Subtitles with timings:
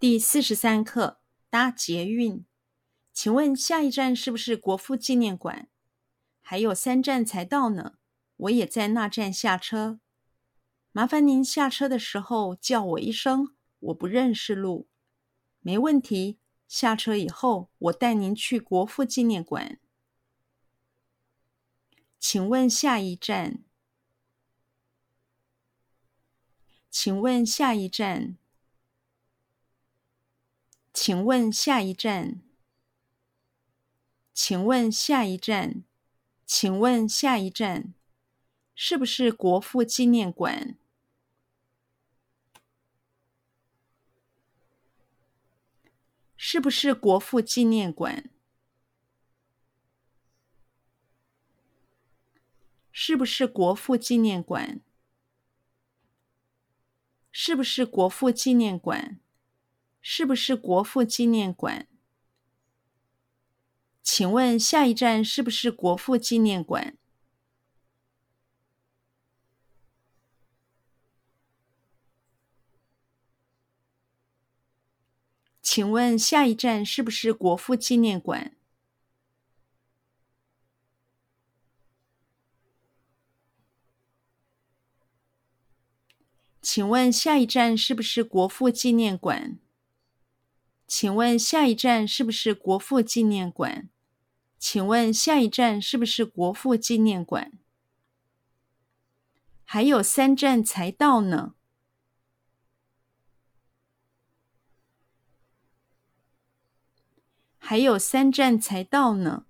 [0.00, 2.46] 第四十三课，搭捷运。
[3.12, 5.68] 请问下一站是不是国父纪念馆？
[6.40, 7.98] 还有三站才到呢。
[8.38, 10.00] 我也在那站下车。
[10.90, 14.88] 麻烦您下车的时候叫我一声，我不认识路。
[15.60, 19.78] 没问题，下车以后我带您去国父纪念馆。
[22.18, 23.62] 请问下一站？
[26.90, 28.38] 请问下一站？
[31.02, 32.42] 请问下一站？
[34.34, 35.82] 请问下一站？
[36.44, 37.94] 请问下一站？
[38.74, 40.76] 是不是国父纪念馆？
[46.36, 48.28] 是不是国父纪念馆？
[52.92, 54.82] 是不是国父纪念馆？
[57.32, 59.18] 是不是国父纪念馆？
[60.02, 61.86] 是不是国父纪念馆？
[64.02, 66.96] 请问下一站是不是国父纪念馆？
[75.62, 78.56] 请问下一站是不是国父纪念馆？
[86.60, 89.58] 请问下一站是不是国父纪念馆？
[90.90, 93.88] 请问下一站是不是国父纪念馆？
[94.58, 97.52] 请问下一站是不是国父纪念馆？
[99.64, 101.54] 还有三站才到呢。
[107.56, 109.46] 还有三站才到呢。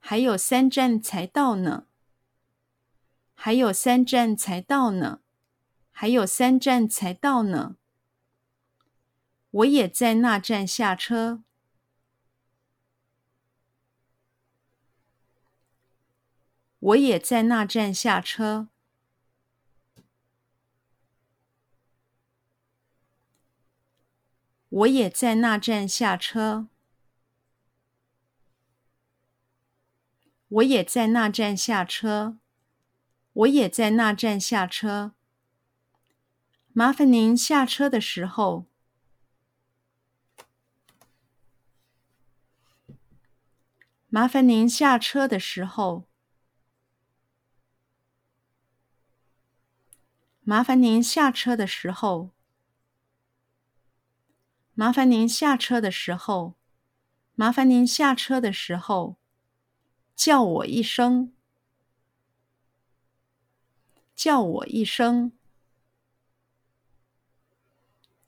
[0.00, 1.86] 还有三站才到呢。
[3.36, 5.20] 还有三站才到呢。
[5.96, 7.76] 还有三站才到呢，
[9.50, 11.44] 我也在那站下车。
[16.80, 18.68] 我也在那站下车。
[24.68, 26.66] 我也在那站下车。
[30.48, 32.38] 我也在那站下车。
[33.32, 35.12] 我也在那站下车。
[36.76, 38.66] 麻烦您下车的时候，
[44.08, 46.08] 麻烦您下车的时候，
[50.42, 52.30] 麻烦您下车的时候，
[54.74, 56.56] 麻烦您下车的时候，
[57.36, 59.14] 麻烦您下车的时候，
[60.16, 61.32] 叫我一声，
[64.16, 65.30] 叫我一声。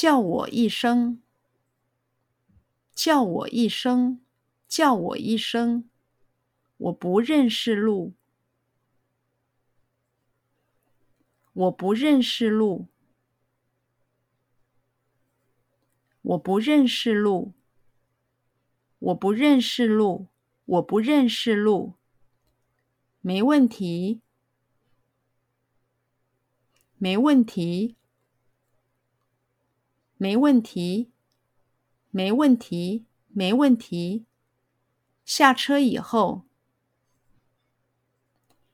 [0.00, 1.20] 叫我一声，
[2.94, 4.22] 叫我一声，
[4.66, 5.90] 叫我一声，
[6.78, 8.14] 我不认识路，
[11.52, 12.86] 我不认识路，
[16.22, 17.52] 我不认识路，
[19.00, 20.28] 我不认识路，
[20.64, 21.92] 我不认识路，
[23.20, 24.22] 没问题，
[26.96, 27.96] 没问题。
[30.22, 31.10] 没问题，
[32.10, 34.26] 没问题，没问题。
[35.24, 36.44] 下车以后，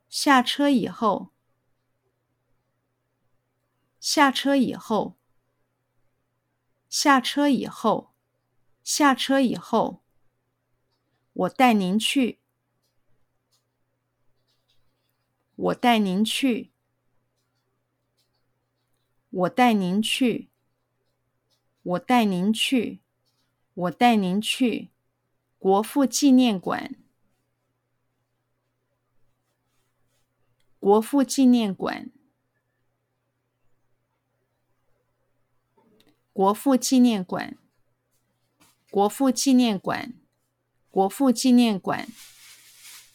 [0.09, 1.31] 下车以后，
[4.01, 5.17] 下车以后，
[6.89, 8.13] 下车以后，
[8.83, 10.03] 下车以后，
[11.33, 12.41] 我带您去，
[15.55, 16.73] 我带您去，
[19.31, 20.51] 我带您去。
[21.86, 23.00] 我带您去，
[23.74, 24.91] 我带您去
[25.56, 26.97] 国父纪念馆。
[30.80, 32.10] 国父纪念馆。
[36.33, 37.56] 国父纪念馆。
[38.91, 40.12] 国父纪念馆。
[40.91, 42.09] 国父纪念馆。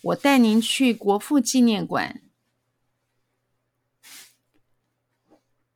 [0.01, 2.23] 我带您去国父纪念馆。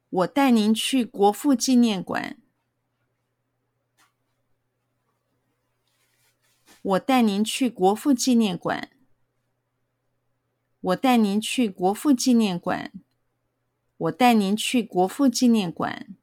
[0.10, 2.42] 我带您去国父纪念馆。
[6.86, 8.92] 我带您去国父纪念馆。
[10.82, 12.92] 我带您去国父纪念馆。
[13.98, 16.15] 我带您去国父纪念馆。